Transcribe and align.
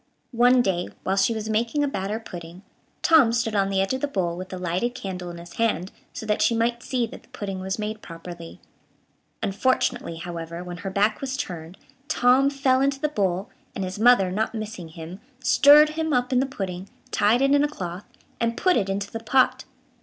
One 0.33 0.63
day, 0.63 0.87
while 1.03 1.15
she 1.15 1.31
was 1.35 1.47
making 1.47 1.83
a 1.83 1.87
batter 1.87 2.19
pudding, 2.19 2.63
Tom 3.03 3.31
stood 3.31 3.53
on 3.55 3.69
the 3.69 3.79
edge 3.81 3.93
of 3.93 4.01
the 4.01 4.07
bowl, 4.07 4.35
with 4.35 4.51
a 4.51 4.57
lighted 4.57 4.95
candle 4.95 5.29
in 5.29 5.37
his 5.37 5.53
hand, 5.57 5.91
so 6.11 6.25
that 6.25 6.41
she 6.41 6.55
might 6.55 6.81
see 6.81 7.05
that 7.05 7.21
the 7.21 7.29
pudding 7.29 7.59
was 7.59 7.77
made 7.77 8.01
properly. 8.01 8.59
Unfortunately, 9.43 10.15
however, 10.17 10.63
when 10.63 10.77
her 10.77 10.89
back 10.89 11.21
was 11.21 11.37
turned, 11.37 11.77
Tom 12.07 12.49
fell 12.49 12.81
into 12.81 12.99
the 12.99 13.09
bowl, 13.09 13.51
and 13.75 13.83
his 13.83 13.99
mother, 13.99 14.31
not 14.31 14.55
missing 14.55 14.87
him, 14.87 15.19
stirred 15.39 15.89
him 15.89 16.13
up 16.13 16.33
in 16.33 16.39
the 16.39 16.47
pudding, 16.47 16.89
tied 17.11 17.43
it 17.43 17.53
in 17.53 17.63
a 17.63 17.67
cloth, 17.67 18.05
and 18.39 18.57
put 18.57 18.75
it 18.75 18.89
into 18.89 19.11
the 19.11 19.19
pot. 19.19 19.65